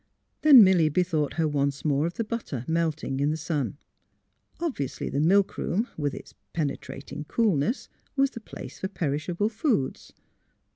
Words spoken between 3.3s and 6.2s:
sun. Obviously the milkroom, with